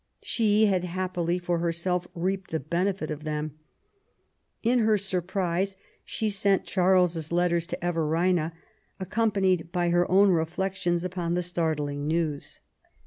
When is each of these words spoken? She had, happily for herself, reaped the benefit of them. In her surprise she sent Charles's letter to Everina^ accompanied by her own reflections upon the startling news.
She 0.23 0.65
had, 0.65 0.83
happily 0.83 1.37
for 1.37 1.59
herself, 1.59 2.07
reaped 2.15 2.49
the 2.49 2.59
benefit 2.59 3.11
of 3.11 3.23
them. 3.23 3.59
In 4.63 4.79
her 4.79 4.97
surprise 4.97 5.75
she 6.03 6.27
sent 6.31 6.65
Charles's 6.65 7.31
letter 7.31 7.59
to 7.59 7.77
Everina^ 7.83 8.51
accompanied 8.99 9.71
by 9.71 9.89
her 9.91 10.09
own 10.09 10.31
reflections 10.31 11.03
upon 11.03 11.35
the 11.35 11.43
startling 11.43 12.07
news. 12.07 12.61